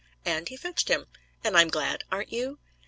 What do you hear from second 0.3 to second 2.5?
he fetched him. And I'm glad, aren't